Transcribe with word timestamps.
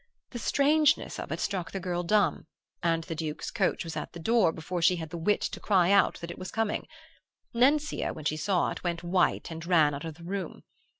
The 0.31 0.39
strangeness 0.39 1.19
of 1.19 1.31
it 1.31 1.39
struck 1.39 1.71
the 1.71 1.79
girl 1.79 2.01
dumb 2.01 2.47
and 2.81 3.03
the 3.03 3.13
Duke's 3.13 3.51
coach 3.51 3.83
was 3.83 3.95
at 3.95 4.13
the 4.13 4.19
door 4.19 4.51
before 4.51 4.81
she 4.81 4.95
had 4.95 5.11
the 5.11 5.17
wit 5.19 5.41
to 5.41 5.59
cry 5.59 5.91
out 5.91 6.15
that 6.21 6.31
it 6.31 6.39
was 6.39 6.49
coming. 6.49 6.87
Nencia, 7.53 8.11
when 8.11 8.25
she 8.25 8.35
saw 8.37 8.71
it, 8.71 8.83
went 8.83 9.03
white 9.03 9.51
and 9.51 9.63
ran 9.63 9.93
out 9.93 10.03
of 10.05 10.15
the 10.15 10.23
room. 10.23 10.63